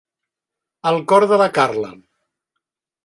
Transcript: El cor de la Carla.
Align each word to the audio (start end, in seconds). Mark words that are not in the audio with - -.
El 0.91 0.97
cor 1.13 1.27
de 1.33 1.39
la 1.43 1.49
Carla. 1.59 1.93